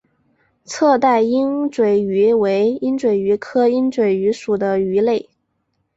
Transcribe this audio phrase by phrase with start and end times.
[0.65, 5.29] 侧带鹦嘴鱼为鹦嘴鱼科鹦嘴鱼属的鱼类。